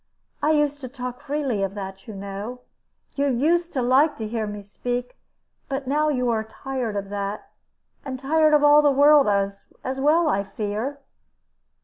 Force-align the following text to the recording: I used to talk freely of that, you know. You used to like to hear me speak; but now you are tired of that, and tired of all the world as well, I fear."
I 0.41 0.53
used 0.53 0.81
to 0.81 0.87
talk 0.87 1.19
freely 1.21 1.61
of 1.61 1.75
that, 1.75 2.07
you 2.07 2.15
know. 2.15 2.61
You 3.13 3.27
used 3.27 3.71
to 3.73 3.83
like 3.83 4.17
to 4.17 4.27
hear 4.27 4.47
me 4.47 4.63
speak; 4.63 5.15
but 5.69 5.85
now 5.87 6.09
you 6.09 6.31
are 6.31 6.43
tired 6.43 6.95
of 6.95 7.09
that, 7.09 7.51
and 8.03 8.17
tired 8.19 8.55
of 8.55 8.63
all 8.63 8.81
the 8.81 8.89
world 8.89 9.27
as 9.27 9.67
well, 10.01 10.27
I 10.27 10.43
fear." 10.43 10.97